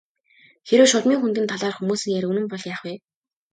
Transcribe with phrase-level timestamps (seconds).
[0.67, 2.93] Хэрэв Шулмын хөндийн талаарх хүмүүсийн яриа үнэн бол яах вэ?